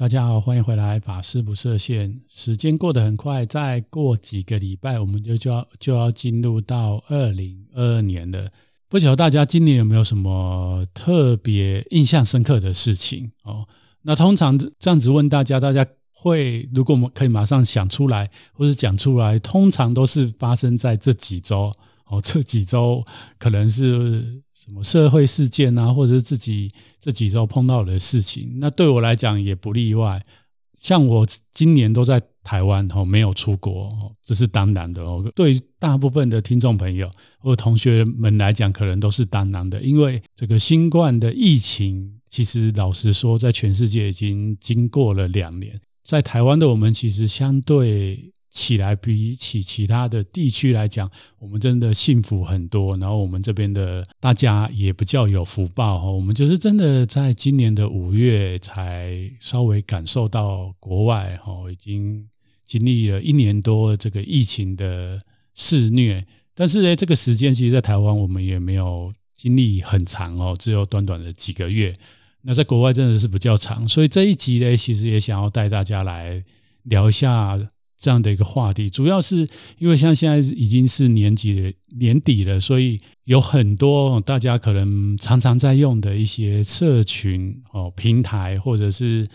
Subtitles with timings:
[0.00, 0.98] 大家好，欢迎回来。
[0.98, 8.50] 法师不设限，时间过得很快，再过几个礼拜，我们就就要就要进入到二零二二年了。
[8.88, 13.68] 不晓得大家今年有没有什么特别印象深刻的事情哦？
[14.00, 21.74] 那通常这样子问大家，大家会如果我们可以马上想出来，或是讲出来，通常都是发生在这几周。
[22.10, 23.04] 哦，这几周
[23.38, 28.58] 可能是什么社会事件啊，或者是自己这几周碰到的事情。
[28.58, 30.26] 那对我来讲也不例外。
[30.74, 35.30] 像我今年都在台湾，哦，没有出国，这是当然的哦。
[35.36, 48.32] 对大部分的听众朋友或同学们来讲，可能都是当然的，因为这个新冠的疫情，其实老实说，在全世界已经经过了两年，在台湾的我们其实相对。
[48.50, 52.96] 起来，比起其他的地区来讲，我们真的幸福很多。
[52.96, 56.10] 然后我们这边的大家也比较有福报哈。
[56.10, 62.28] 我们就是真的在今年的五月才稍微感受到国外哈，已经
[62.64, 65.20] 经历了一年多这个疫情的
[65.54, 66.26] 肆虐。
[66.56, 71.94] 但是呢，这个时间其实，在台湾我们也没有经历很长哦，只有短短的几个月。
[72.42, 76.44] 那在国外真的是比较长，所以这一集呢，其实也想要带大家来
[76.82, 77.56] 聊一下。
[78.00, 79.46] 这样的一个话题，主要是
[79.78, 89.26] 因为像现在已经是年底年底了，所以有很多大家可能常常在用的一些社群哦平台，或者是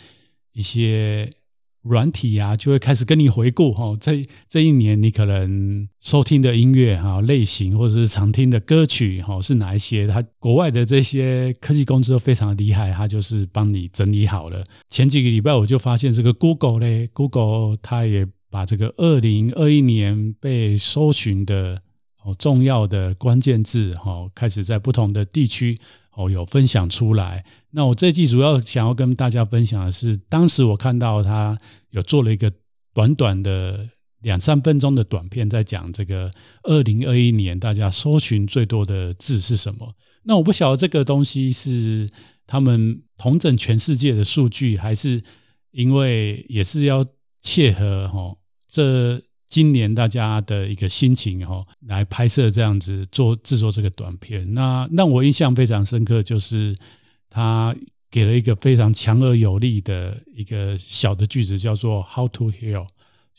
[0.51, 1.29] 一些
[1.83, 10.07] 软体啊，就会开始跟你回顾哈，这这一年你可能收听的音乐哈类型，或者是常听的歌曲哈是哪一些？
[10.07, 14.63] 它国外的这些科技公司都非常厉害，它就是帮你整理好了。
[14.89, 18.27] 前几个礼拜我就发现这个 Google 嘞，Google 它也。
[18.55, 21.81] 把这个二零二一年被搜寻的
[22.23, 25.77] 哦重要的关键字哈，开始在不同的地区
[26.13, 27.43] 哦有分享出来。
[27.69, 32.53] 那我这季主要想要跟大家分享的是，当时我看到他有做了一个
[32.93, 33.89] 短短的
[34.21, 36.31] 两三分钟的短片，在讲这个
[36.63, 39.95] 二零二一年大家搜寻最多的字是什么。
[40.23, 42.09] 那我不晓得这个东西是
[42.47, 45.23] 他们统整全世界的数据，还是
[45.71, 47.05] 因为也是要
[47.41, 48.37] 切合哈。
[48.75, 56.75] 这今年大家的一个心情哈，来拍摄这样子做制作这个短片，那让我印象非常深刻，就是
[57.29, 57.73] 他
[58.11, 62.85] 给了一个非常强而有力的一个小的句子，叫做 “How to heal”，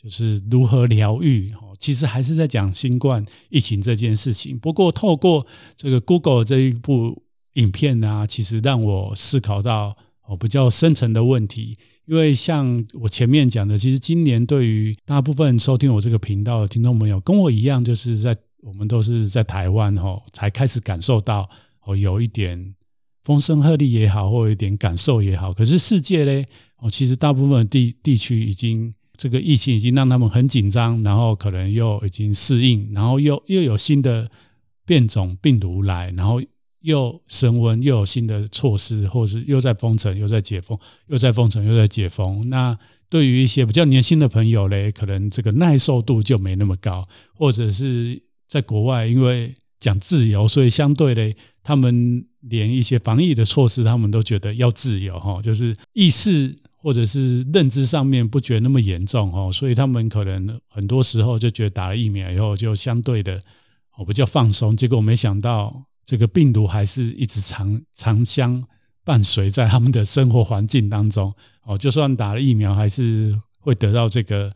[0.01, 1.51] 就是如何疗愈。
[1.77, 4.57] 其实还是在讲新冠疫情这件事情。
[4.57, 7.21] 不过透过这个 Google 这一部
[7.53, 11.77] 影片呢，其实让我思考到哦比较深层的问题。
[12.07, 21.49] 因为像我前面讲的，其实今年对于大部分收听我这个频道的听众朋友，跟我一样，就是在我们都是在台湾吼，才开始感受到
[21.83, 22.75] 哦，有一点
[23.25, 25.53] 风声鹤唳也好，或有一点感受也好。
[25.53, 26.45] 可是世界呢，
[26.77, 34.31] 哦，其实大部分地地区已经这个疫情已经让他们很紧张，然后可能又已经适应，然后又又有新的
[34.85, 36.41] 变种病毒来，然后。
[36.87, 42.47] 又升温，又有新的措施，或是又在封城，又在解封，又在封城，又在解封。
[42.47, 47.03] 那对于一些比较年轻的朋友嘞，可能这个耐受度就没那么高，
[47.33, 63.41] 或者是在国外，因为讲自由，所以相对嘞，他们连一些防疫的措施，他们都觉得要自由哈，就是意识或者是认知上面不觉得那么严重哈，所以他们可能很多时候就觉得打了疫苗以后就相对的
[63.97, 65.83] 哦比较放松，结果没想到。
[66.07, 68.63] 这个病毒还是一直长长相
[69.03, 74.53] 伴随在他们的生活环境当中哦，就算打了疫苗，还是会得到这个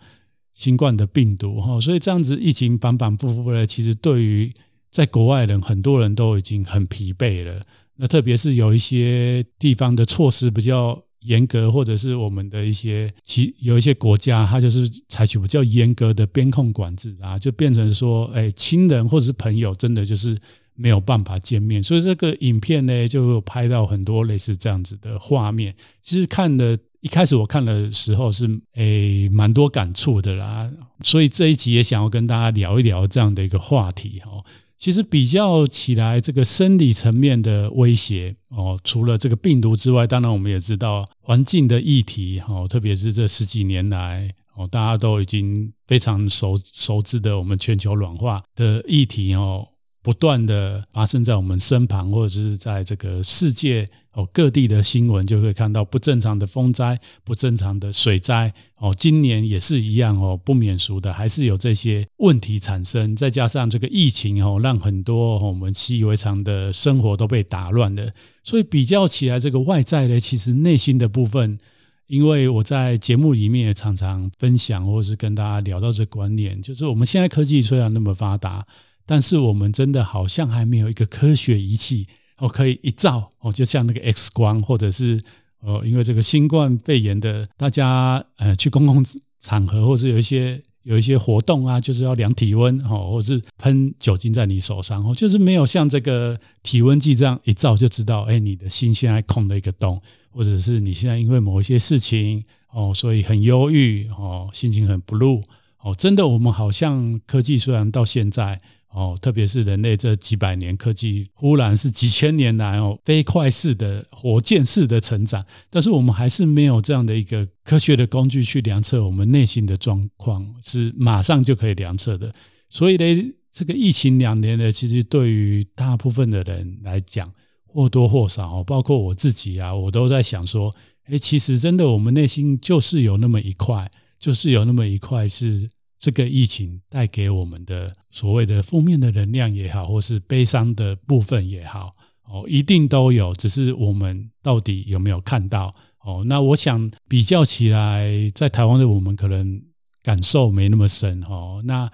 [0.54, 1.82] 新冠的病毒哈。
[1.82, 4.54] 所以这样子疫情反反复复的，其实对于
[4.92, 7.62] 在国外人很多人都已经很疲惫了。
[7.98, 20.40] 那特别是有一些地方的措施比较严格，或者是我们的一些其有一些国家，它就是采取比较严格的边控管制啊，就变成说，哎，亲人或者是朋友，真的就是。
[20.82, 25.76] 没有办法见面，所以这个影片呢，就拍到很多类似这样子的画面。
[26.02, 30.72] 其实看的一开始我看的时候是诶蛮多感触的啦，
[31.04, 34.44] 所以这一集也想要跟大家聊一聊这样的一个话题哈。
[34.78, 49.68] 其实比较起来，这个生理层面的威胁哦，除了这个病毒之外，当然我们也知道环境的议题哈，特别是这十几年来哦，大家都已经非常熟熟知的我们全球暖化的议题哦。
[50.04, 58.96] 不断的发生在我们身旁，或者是在这个世界哦各地的新闻，就会看到不正常的风灾、不正常的水灾哦。
[58.98, 63.16] 今年也是一样哦，不免俗的还是有这些问题产生。
[63.16, 68.12] 再加上这个疫情哦，让很多我们习以为常的生活都被打乱了。
[68.44, 71.60] 所以比较起来，这个外在的其实内心的部分
[72.08, 78.66] 因为我在节目里面也常常分享，或是跟大家聊到这观念，就是我们现在科技虽然那么发达，
[79.12, 85.22] 但是我们真的好像还没有一个科学仪器，哦，可以一照哦，就像那个 X 光，或者是
[85.60, 89.04] 呃，因为这个新冠肺炎的，大家呃去公共
[89.38, 90.64] 场合，或是有一些。
[90.84, 105.44] 有一些活动啊，就是要量体温哦，或是喷酒精在你手上哦，就是没有像这个体温计这样一照就知道，哎，你的心现在空了一个洞，或者是你现在因为某一些事情哦，所以很忧郁哦，心情很 blue
[105.80, 108.60] 哦，真的，我们好像科技虽然到现在。
[108.94, 122.34] 哦，特别是人类这几百年科技，忽然是几千年来哦，飞快式的火箭式的成长，但是我们还是没有这样的一个科学的工具去量测我们内心的状况，是马上就可以量测的。
[122.70, 127.32] 所以呢，这个疫情两年呢，其实对于大部分的人来讲，
[127.66, 133.90] 或多或少，包括我自己啊，我都在想说，哎，其实真的我们内心就是有那么一块，
[134.20, 135.70] 就是有那么一块是。
[136.02, 141.94] 这个疫情带给我们的所谓的负面的能量也好，或是悲伤的部分也好，
[142.24, 145.76] 哦，一定都有，只是我们到底有没有看到？
[146.00, 149.62] 哦，那我想比较起来，在台湾的我们可能
[150.02, 151.92] 感受没那么深，哦，那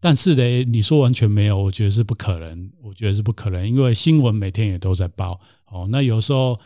[0.00, 6.58] 但是呢，你说完全没有，我觉得是不可能，我觉得是不可能，因为新闻每天也都在报，哦，那有时候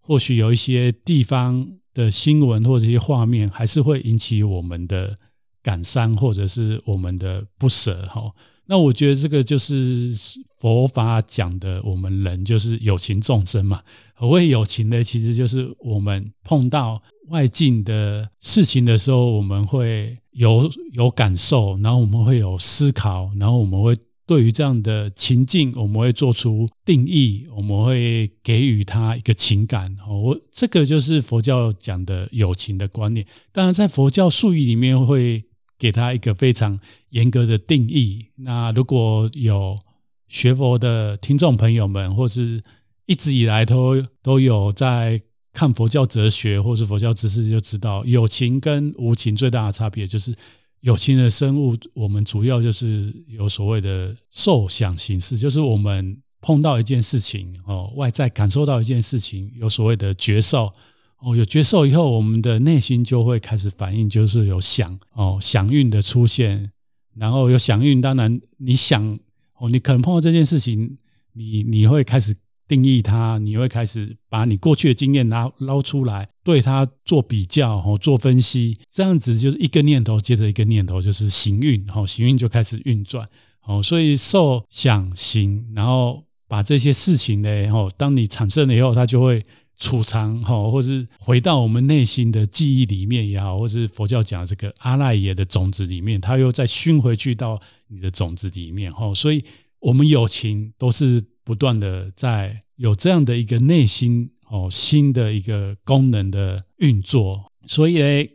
[0.00, 5.18] 或许有一些地方的新闻或者一些画面，还是会引起我们的。
[5.62, 8.32] 感伤或者是我们的不舍哈，
[8.66, 10.12] 那我觉得这个就是
[10.58, 13.82] 佛法讲的，我们人就是有情众生嘛。
[14.14, 15.02] 何谓有情呢？
[15.04, 23.96] 其实就是我们碰到外境的事情的时候，我们会有有感受，然后我们会有思考，然后我们会
[24.26, 29.96] 对于这样的情境，我们会做出定义，我们会给予它一个情感。
[30.08, 33.26] 我这个就是佛教讲的有情的观念。
[33.52, 35.44] 当然，在佛教术语里面会。
[35.78, 36.80] 给他一个非常
[37.10, 38.26] 严格的定义。
[38.34, 39.78] 那如果有
[40.26, 42.62] 学佛的听众朋友们，或是
[43.06, 45.22] 一直以来都都有在
[45.52, 50.34] 看佛教哲学或是佛教知识，就知道有情跟无情最大的差别就是
[50.80, 60.74] 有情的生物，我们主要就是有所谓的受想行识，就是我们碰到一件事情哦，外在感受到一件事情，有所谓的觉受。
[61.20, 66.70] 哦，有觉受以后，我们的内心就会开始反应，就是有想哦想运的出现，
[67.12, 69.18] 然后有想运，当然你想
[69.56, 70.96] 哦，你可能碰到这件事情，
[71.32, 72.36] 你你会开始
[72.68, 83.28] 定义它，你会开始把你过去的经验拿捞出来，对它做比较哦，做分析，这样子就是一个念头接着一个念头，就是行运，哦，行运就开始运转，
[83.64, 89.42] 哦，所以受想行，然后把这些事情呢，哦，当你产生了以后，它就会。
[89.78, 99.14] 储藏哈，或是回到我们内心的记忆里面也好，或是佛教讲这个阿赖耶的种子里面，它又再熏回去到你的种子里面哈。
[99.14, 99.44] 所以，
[99.78, 107.52] 我们有情都是不断的在有这样的一个内心哦，新的一个功能的运作。
[107.66, 108.30] 所以，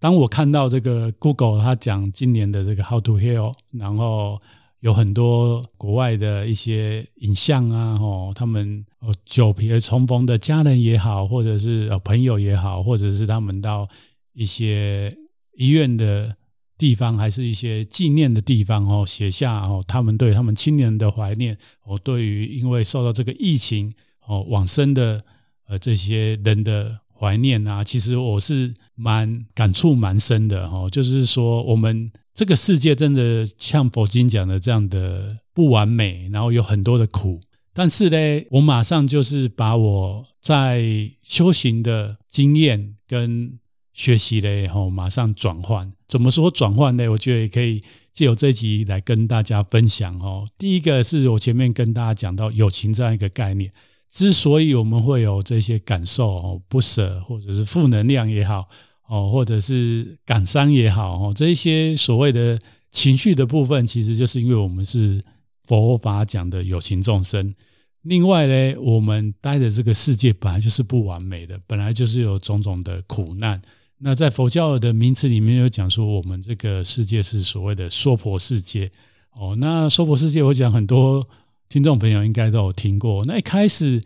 [0.00, 4.40] 当我看到这个 Google 它讲今年的这个 How to Heal，然后。
[4.80, 13.88] 有很多国外的一些影像啊，吼，他们哦久别重逢的家人也好，或者是呃朋友也好，或者是他们到
[14.32, 15.16] 一些
[15.56, 16.36] 医院的
[16.76, 23.94] 地方，还是一些纪念的地方哦，写下哦他们对他们亲人的怀念，哦对于因为受到这个疫情
[24.24, 25.20] 哦往生的
[25.66, 32.12] 呃这些人的怀念啊，其实我是蛮感触蛮深的哈，就是说我们。
[32.34, 37.40] 这个世界真的像佛经讲的这样的不完美，然后有很多的苦。
[37.74, 43.58] 但是呢，我马上就是把我在修行的经验跟
[43.92, 45.92] 学习嘞，吼，马上转换。
[46.06, 47.08] 怎么说转换呢？
[47.08, 47.82] 我觉得也可以
[48.12, 50.46] 借由这集来跟大家分享哦。
[50.58, 53.72] 第一个是我前面跟大家讲到友情这样一个概念，
[54.10, 58.68] 之所以我们会有这些感受哦，不舍或者是负能量也好。
[59.10, 62.58] 哦，或者是感伤也好，哦，这一些所谓的
[62.90, 65.22] 情绪的部分，其实就是因为我们是
[65.64, 67.54] 佛法讲的有情众生。
[68.02, 73.62] 另外呢，我们待的这个世界本来就是不完美的，本来就是有种种的苦难。
[73.96, 78.92] 那在佛教的名词里面有讲说，我们这个世界是所谓的娑婆世界。
[79.30, 81.26] 哦，那娑婆世界，我讲很多
[81.68, 83.24] 听众朋友应该都有听过。
[83.24, 84.02] 那一开始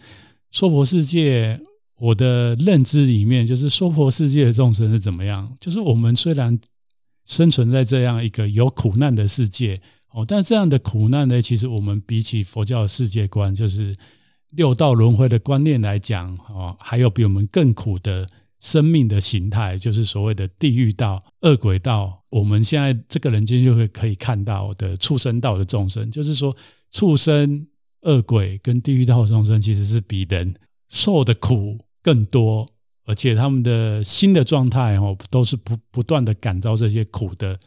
[0.51, 1.61] 娑婆世界。
[1.99, 5.57] 我的认知里面，就是娑婆世界的众生是怎么样？
[5.61, 6.59] 就是我们虽然
[7.25, 9.79] 生存在这样一个有苦难的世界，
[10.11, 13.95] 哦，但这样的苦难呢，其实我们比起佛教的世界观，就是
[14.51, 18.27] 六道轮回的观念来讲，哦，还有比我们更苦的
[18.59, 22.25] 生命的形态，就是所谓的地狱道、恶鬼道。
[22.31, 26.57] 我们现在这个人间就会可以看到的畜生道的众生，就是说
[26.93, 27.67] 畜生、
[28.03, 30.55] 恶鬼跟地狱道众生，其实是比人
[30.89, 32.69] 受的苦更多，
[33.07, 37.59] 而且他们的心的状态哦，都是不不断的感召这些苦的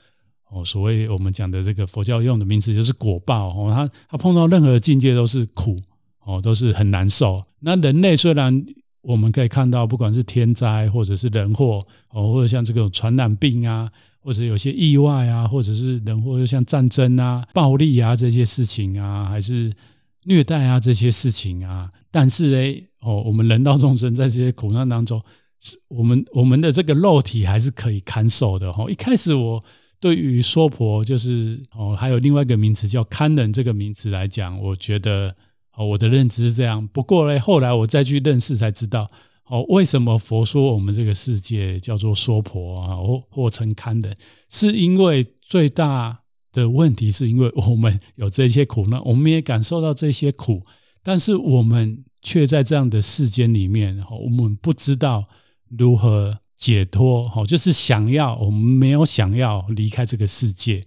[0.50, 0.64] 哦。
[0.64, 3.72] 所谓我们讲的这个佛教用的名词，就是果报哦。
[3.74, 5.76] 他他碰到任何境界都是苦
[6.24, 7.44] 哦，都是很难受。
[7.60, 8.66] 那人类虽然
[9.02, 13.92] 我们可以看到，不管是天灾或者是人祸哦，或者像这个传染病啊，
[14.26, 19.72] 或者有些意外啊，或者是人祸，就像战争啊、暴力啊这些事情啊，还是
[20.24, 21.92] 虐待啊这些事情啊。
[22.10, 25.22] 但是呢，哦，我们人道众生在这些苦难当中，
[25.60, 28.72] 是我们我们的这个肉体还是可以看守的。
[28.72, 29.64] 哦，一开始我
[30.00, 35.36] 对于娑婆就是哦，还有另外一个名词叫堪忍这个名词来讲，我觉得。
[35.78, 36.88] 哦，我的认知是这样。
[36.88, 39.12] 不过呢，后来我再去认识才知道，
[39.48, 44.16] 哦，为什么佛说我们这个世界叫做娑婆啊，或或称堪忍，
[44.50, 46.22] 是因为最大
[46.52, 50.64] 的问题是因为我们有这些苦难，我们也感受到这些苦，
[51.04, 55.26] 但是我们却在这样的世间里面，我们不知道
[55.70, 60.82] 如何解脱，就是想要，我们没有想要离开这个世界，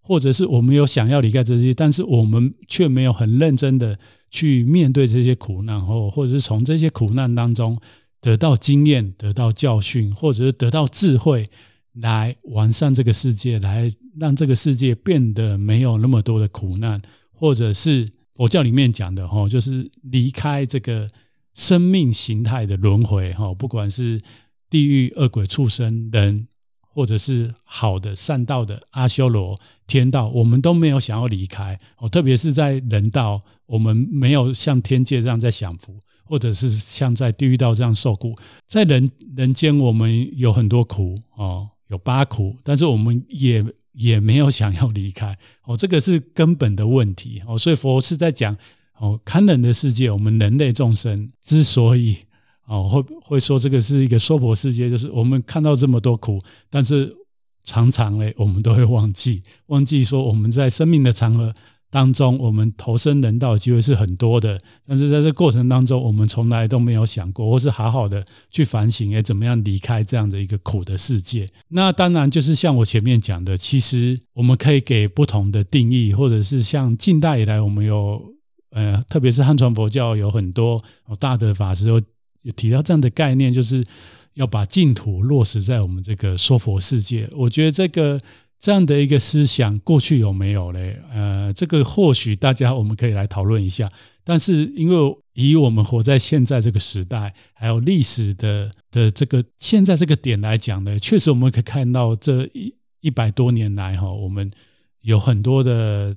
[0.00, 4.00] 或者是我们有想要离开这些，但是我们却没有很认真的。
[4.32, 7.80] 去面对这些苦难，或或者是从这些苦难当中
[8.20, 11.46] 得到经验、得到教训，或者是得到智慧，
[11.92, 21.08] 来完善这个世界，来让这个世界变得没有那么多的苦难，或者是佛教里面讲的哈，就是离开这个
[21.54, 24.20] 生命形态的轮回哈，不管是
[24.68, 26.46] 地狱、恶鬼、畜生、人。
[26.92, 32.08] 或者是好的善道的阿修罗天道，我们都没有想要离开哦。
[32.08, 36.00] 特别是在人道，我们没有像天界这样在享福，
[36.30, 38.36] 或者是像在地狱道这样受苦。
[38.66, 45.76] 在人人间，我们有很多苦哦，有八苦，但是我们也也没有想要离开哦。
[45.76, 47.58] 这个是根本的问题哦。
[47.58, 48.56] 所以佛是在讲
[48.96, 52.18] 哦，堪忍的世界，我们人类众生之所以。
[52.66, 56.38] 哦，会会说这个是一个娑婆世界，就是我们看到这么多苦，
[56.70, 57.16] 但是
[57.64, 61.52] 常常嘞，我们都会忘记，忘记说我们在生命的长河
[61.90, 71.48] 当中，我们投身人道的机会是很多的，但是在这过程当中，我们从来都没有想过，或是好好的去反省，哎，怎么样离开这样的一个苦的世界？
[71.68, 78.34] 那当然就是像我前面讲的，其实我们可以给不同的定义，或者是像近代以来，我们有
[78.70, 80.84] 呃，特别是汉传佛教有很多
[81.18, 81.88] 大德法师。
[81.88, 82.00] 有
[82.52, 83.84] 提到这样的概念，就是
[84.32, 87.28] 要把净土落实在我们这个娑婆世界。
[87.32, 88.18] 我觉得这个
[88.60, 91.00] 这样的一个思想，过去有没有嘞？
[91.12, 93.90] 呃，这个或许大家我们可以来讨论一下。
[94.22, 104.50] 但是因为以我们活在现在这个时代，还有历史的的这个现在这个点来讲呢，确实我们可以看到这一一百多年来哈，我们
[105.00, 106.16] 有很多的。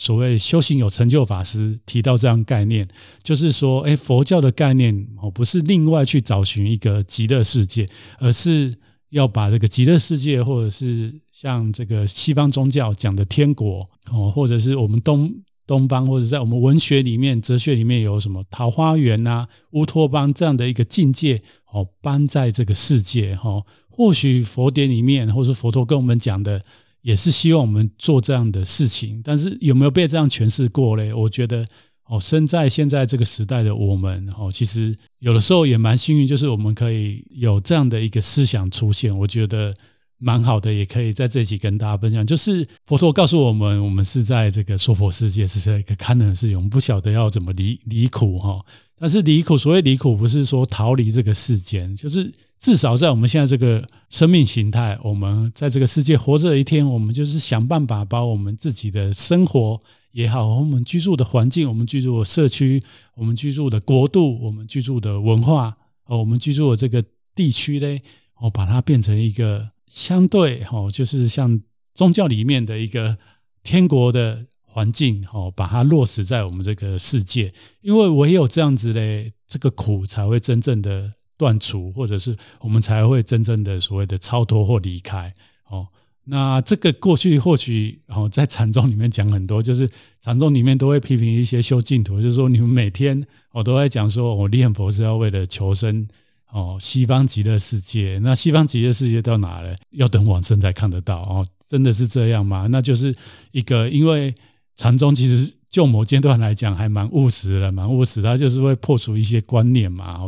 [0.00, 2.86] 所谓修行有成就法师提到这样概念，
[3.24, 7.88] 就是说，哎，佛教的概念哦，不是另外去找寻一个极乐世界，
[8.20, 8.74] 而是
[9.10, 26.62] 要把这个极乐世界，或者是像这个西方宗教讲的天国哦，或者是我们东东方，或者在我们文学里面、哲学里面有什么桃花源呐、乌托邦这样的一个境界哦，搬在这个世界哈，或许佛典里面，或者佛陀跟我们讲的。
[27.00, 31.14] 也是希望我们做这样的事情，但是有没有被这样诠释过嘞？
[31.14, 31.64] 我觉得
[32.08, 39.74] 哦，生在现在这个时代的我们哦，其实有的时候也蛮幸运，就是我们可以有这样的一个思想出现，我觉得
[40.18, 42.26] 蛮好的，也可以在这一集跟大家分享。
[42.26, 48.64] 就是佛陀告诉我们，我们是在这个娑婆世界，是在一个堪忍世界，我们不晓得要怎么离离苦哈。
[48.98, 52.32] 但是离苦，所谓离苦，不是说逃离这个世间，就是。
[52.60, 62.82] 至少在我们现在这个生命形态，我们在这个世界活着一天，我们就是想办法把我们自己的生活也好，我们居住的环境，我们居住的社区，
[63.14, 67.98] 我们居住的国度，我们居住的文化，哦，我们居住的这个地区呢，
[68.34, 71.62] 哦，把它变成一个相对，哦，就是像
[71.94, 73.18] 宗教里面的一个
[73.62, 81.14] 天国的环境，哦，把它落实在我们这个世界，因为唯有这样子嘞，这个苦才会真正的。
[81.38, 85.32] 断除，或者是我们才会真正的所谓的超脱或离开。
[85.68, 85.86] 哦，
[86.30, 89.88] 那这个过去或许哦，在禅宗里面讲很多，就是
[90.20, 96.08] 禅宗里面都会批评一些修净土，就是说你们每天我都在讲说，我念佛是要为了求生
[96.52, 98.20] 哦，西方极乐世界。
[98.22, 99.76] 那西方极乐世界到哪了？
[99.90, 102.66] 要等往生才看得到哦，真的是这样吗？
[102.70, 103.14] 那就是
[103.52, 104.34] 一个，因为
[104.76, 110.20] 禅宗其实就某阶段来讲还蛮务实的，蛮务实，它就是会破除一些观念嘛。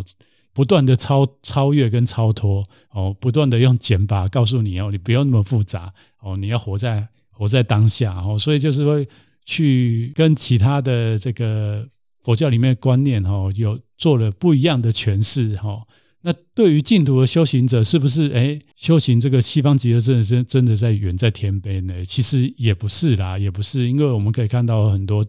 [0.61, 9.09] 不断的超超越跟超脱哦，不断的用减法告诉你哦，你不要那么复杂哦，你要活在活在当下哦，所以就是会
[9.47, 11.89] 去跟其他的这个
[12.21, 15.87] 佛教里面的观念哦，有做了不一样的诠释哈。
[16.21, 22.05] 那对于净土的修行者，是不是哎修行这个西方极乐真的真真的在远在天边呢？
[22.05, 25.25] 其实也不是啦，也不是，因为我们可以看到很多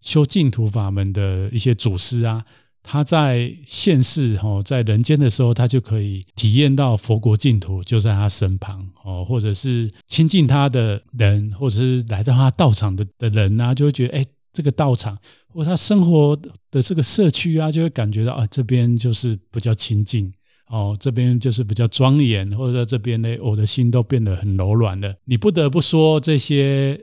[0.00, 2.44] 修净土法门的一些祖师啊，
[2.86, 14.24] 他在现世哈，在人间的时候，他就可以体验到佛国净土就在他身旁哦，或者是亲近他的人，或者是来到他道场的的人啊，就会觉得哎。
[14.52, 16.40] 这个道场或他生活
[16.70, 20.32] 的这个社区啊，就会感觉到啊，这边就是比较亲近
[20.66, 25.16] 哦，这边就是比较庄严，或者在这边呢，我的心都变得很柔软了。
[25.26, 27.02] 你不得不说，这些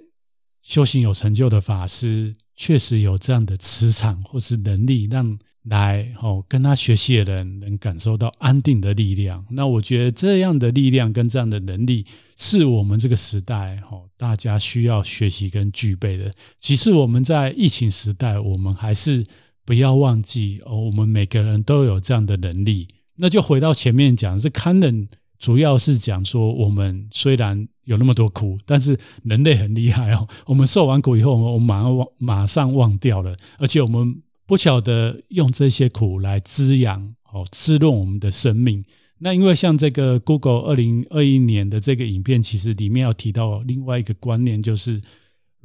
[0.63, 9.45] 修行有成就的法师，确实有这样的磁场或是能力，让来哦跟他学习的人能感受到安定的力量。
[9.49, 12.05] 那我觉得这样的力量跟这样的能力，
[12.35, 16.31] 是我们这个时代哦大家需要学习跟具备的。
[16.59, 19.23] 其实我们在疫情时代，我们还是
[19.63, 22.89] 不要忘记哦，我们每个人都有这样的能力。
[23.15, 25.07] 那就回到前面讲，这堪忍
[25.39, 30.27] 主要是讲说，我们虽然有那么多苦，但是人类很厉害哦。
[30.45, 34.22] 我们受完苦以后，我们马上忘马上忘掉了，而且我们。
[34.45, 38.85] 不晓得用这些苦来滋养哦，滋润我们的生命。
[39.17, 45.01] 那因为像这个 Google 二零二一年的这个影片，其实里面要提到另外一个观念，就是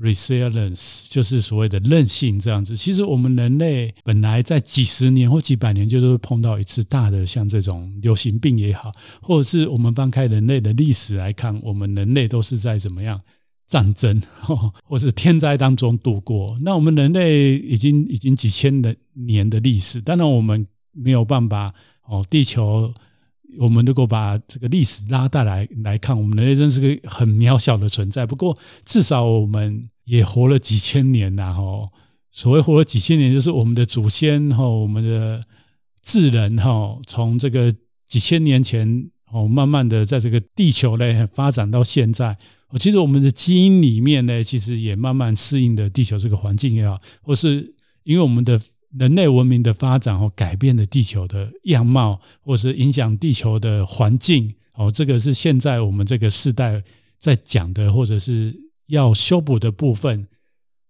[0.00, 2.76] resilience，就是所谓的韧性这样子。
[2.76, 13.22] 其实我们人类本来在几十年或几百年就是会碰到一次大的，像这种流行病也好，或者是我们翻开人类的历史来看，我们人类都是在怎么样？
[13.68, 14.22] 战争，
[14.88, 16.58] 或是天灾当中度过。
[16.62, 22.26] 那我们人类已经已经几千的年的历史，当然我们没有办法哦。
[22.28, 22.94] 地球，
[23.58, 28.24] 我们如果把这个历史拉大来来看，我们人类真是个很渺小的存在。
[28.24, 28.56] 不过
[28.86, 31.90] 至少我们也活了几千年呐，吼。
[32.30, 35.42] 所谓活了几千年，就是我们的祖先哈，我们的
[36.02, 37.74] 智人哈，从这个
[38.06, 42.38] 几千年前哦，慢慢的在这个地球内发展到现在。
[42.76, 56.82] 其实我们的基因里面呢，其实也慢慢适应的地球这个环境也好，或是因为我们的人类文明的发展哦，改变了地球的样貌，或是影响地球的环境哦，这个是现在我们这个世代
[57.18, 60.28] 在讲的，或者是要修补的部分。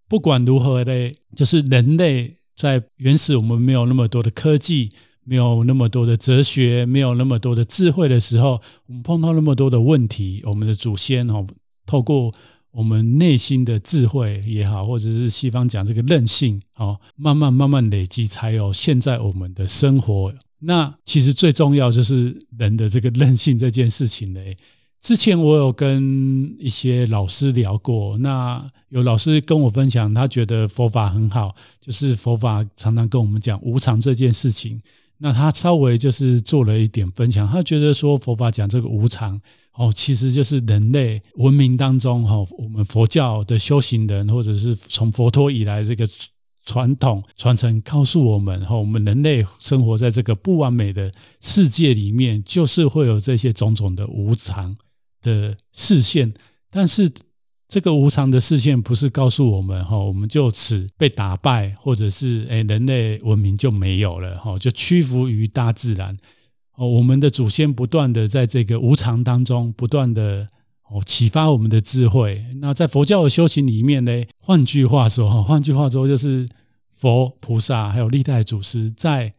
[0.09, 4.91] 不管如何呢，就是人类在原始我们没有那么多的科技。
[5.31, 11.47] 没有那么多的哲学，没有那么多的智慧的时候，我们碰到那么多的问题，我们的祖先哦，
[11.89, 12.33] 透过
[12.71, 20.35] 我们内心的智慧也好，或者是西方讲这个韧性哦，慢慢慢慢累积，才有现在我们的生活。
[20.61, 24.41] 那其实最重要就是人的这个韧性这件事情呢。
[25.01, 34.81] 之前我有跟一些老师聊过，那有老师跟我分享，他觉得佛法很好，就是佛法常常跟我们讲无常这件事情。
[35.19, 39.41] 那他稍微就是做了一点分享，他觉得说佛法讲这个无常
[39.73, 46.09] 哦，其实就是人类文明当中哈，我们佛教的修行人或者是从佛陀以来这个
[46.65, 54.77] 传统传承告诉我们哈，我们人类生活在这个不完美的世界里面，就是会有这些种种的无常
[55.21, 56.33] 的视线，
[56.71, 57.13] 但是。
[57.69, 66.17] 这个无常的视线不是告诉我们哈，我们就此被打败，或者是诶人类文明就没有了哈，就屈服于大自然。
[66.75, 70.49] 哦，我们的祖先不断的在这个无常当中，不断的
[70.89, 72.43] 哦启发我们的智慧。
[72.57, 76.49] 那在佛教的修行里面呢，换句话说哈，换句话说就是
[76.95, 79.35] 佛菩萨还有历代祖师在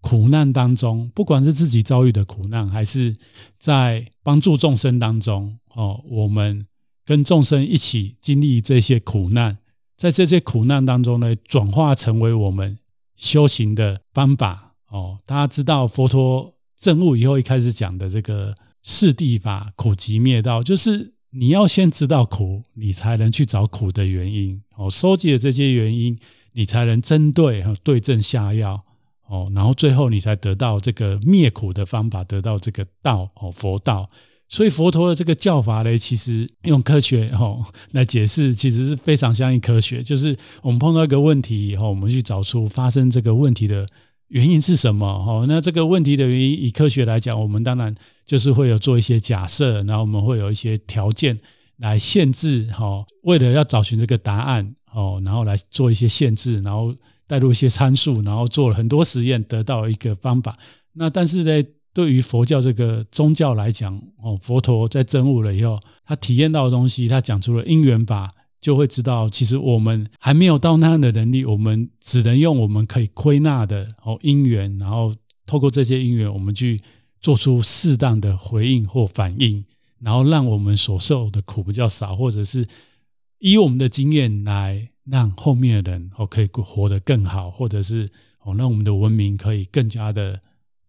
[0.00, 3.14] 苦难当中，不管是自己遭遇的苦难，还是
[3.58, 6.66] 在帮助众生当中哦，我们。
[7.06, 9.58] 跟众生一起经历这些苦难，
[9.96, 12.78] 在这些苦难当中呢，转化成为我们
[13.14, 15.20] 修行的方法哦。
[15.24, 24.90] 大家知道佛陀证悟以后，一开始讲的这个四谛法，苦集灭道，就是你要先知道苦，你才能去找苦的原因哦。
[24.90, 26.18] 收集了这些原因，
[26.52, 28.82] 你才能针对和对症下药
[29.28, 34.10] 哦，然后最后你才得到这个灭苦的方法，得到这个道哦，佛道。
[34.48, 40.02] 所以佛陀的这个教法呢，其实用科学哈来解释，其实是非常相信科学。
[40.02, 43.88] 就是我们碰到一个问题以后，我们去找出发生这个问题的
[44.28, 45.44] 原因是什么哈。
[45.48, 51.40] 那这个问题的原因，以科学来讲，我们当然就是会有做一些假设，然后我们会有一些条件
[51.76, 53.06] 来限制哈。
[53.22, 56.94] 为了要找寻这个答案哦，然后来做一些限制，然后
[57.26, 60.56] 带入一些参数，然后做了很多实验，得到一个方法。
[60.92, 76.82] 那但是呢，对于佛教这个宗教来讲，哦，佛陀在证悟了以后，他体验到的东西，他讲出了因缘法，就会知道，其实我们还没有到那样的能力，我们只能用我们可以归纳的哦因缘，然后透过这些因缘，我们去
[77.22, 79.64] 做出适当的回应或反应，
[79.98, 82.66] 然后让我们所受的苦比较少，或者是
[83.38, 88.10] 以我们的经验来让后面的人哦可以活得更好，或者是
[88.42, 90.42] 哦让我们的文明可以更加的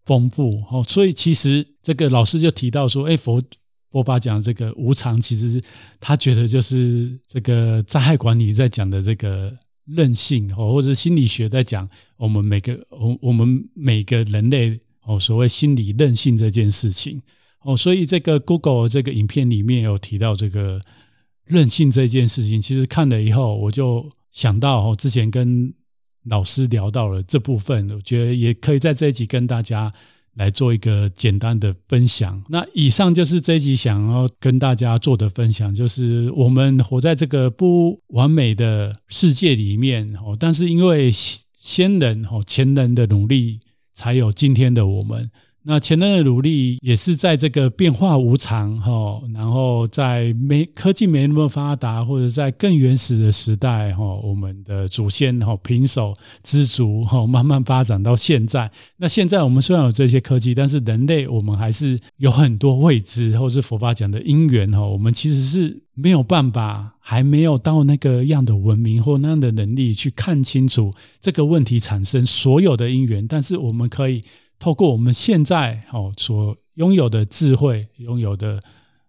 [0.08, 0.82] 丰富哦。
[0.88, 3.44] 所以其实这个老师就提到说，哎佛。
[3.90, 5.62] 佛法讲这个无常，其实
[5.98, 17.22] 他觉得就是这个灾害管理在讲的这个韧性哦，或者心理学在讲我们每个我我们每个人类哦，所谓心理韧性这件事情
[17.62, 20.82] 哦，所以这个 Google 这个影片里面有提到这个
[21.46, 25.72] 韧性这件事情，其实看了以后我就想到哦，之前跟
[26.28, 29.92] 老师聊到了这部分，我觉得也可以在这一集跟大家。
[30.34, 32.44] 来做一个简单的分享。
[32.48, 43.58] 那以上就是这一集想要跟大家做的分享，就是我们活在这个不完美的世界里面哦，但是因为先人哦前人的努力，
[43.92, 45.32] 才有今天的我们。
[45.70, 58.72] 那前人的努力也是在这个变化无常哈，然后在没科技没那么发达，或者在更原始的时代哈，我们的祖先哈平手知足哈，慢慢发展到现在。
[58.96, 74.22] 那现在我们虽然有这些科技，但是人类我们还是有很多未知，或是佛法讲的因缘哈，我们其实是没有办法，还没有到那个样的文明或那样的能力去看清楚这个问题产生所有的因缘，但是我们可以。
[74.58, 78.60] 透过我们现在哦所拥有的智慧、拥有的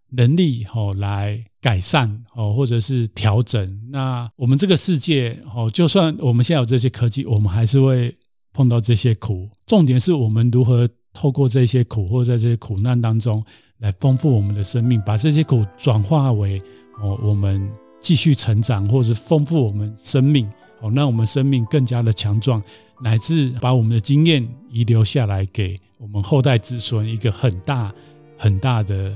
[0.09, 3.89] 能力哦来改善哦，或者是调整。
[3.91, 8.15] 那我们这个世界哦，就算我们现在有这些科技，我们还是会
[8.53, 9.49] 碰到这些苦。
[9.65, 13.45] 重点是我们如何透过这些苦，或者在这些苦难当中
[13.77, 16.59] 来丰富我们的生命，把这些苦转化为
[17.01, 20.49] 哦我们继续成长，或者是丰富我们生命
[20.81, 22.63] 哦，让我们生命更加的强壮。
[23.01, 27.93] 乃至把我们的经验遗留下来，给我们后代子孙一个很大
[28.37, 29.13] 很大的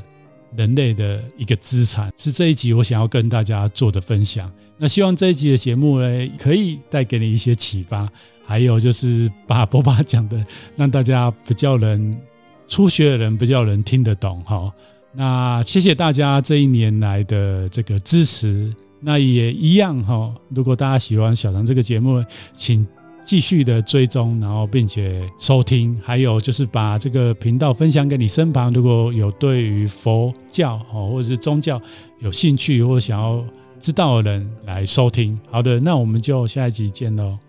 [0.55, 4.51] 人类的一个资产，是这一集我想要跟大家做的分享。
[4.77, 8.09] 那希望这一集的节目呢，可以带给你一些启发，
[8.45, 12.19] 还有就是把佛法讲的让大家比较能
[12.67, 14.73] 初学的人比较能听得懂哈。
[15.13, 20.35] 那谢谢大家这一年来的这个支持，那也一样哈。
[20.49, 22.87] 如果大家喜欢小唐这个节目，请。
[23.23, 31.81] 继续的追踪，然后并且收听，还有就是把这个频道分享给你身旁，如果有对于佛教哦或者是宗教
[32.19, 33.43] 有兴趣或想要
[33.79, 35.39] 知道的人来收听。
[35.49, 37.39] 好的，那我们就下一集见喽。